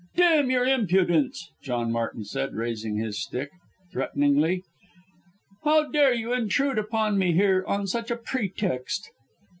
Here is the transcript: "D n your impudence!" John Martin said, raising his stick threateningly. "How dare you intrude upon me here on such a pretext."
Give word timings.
"D 0.15 0.23
n 0.23 0.49
your 0.49 0.65
impudence!" 0.65 1.51
John 1.61 1.91
Martin 1.91 2.23
said, 2.25 2.55
raising 2.55 2.95
his 2.97 3.21
stick 3.21 3.51
threateningly. 3.91 4.63
"How 5.63 5.89
dare 5.91 6.11
you 6.15 6.33
intrude 6.33 6.79
upon 6.79 7.19
me 7.19 7.33
here 7.33 7.63
on 7.67 7.85
such 7.85 8.09
a 8.09 8.17
pretext." 8.17 9.11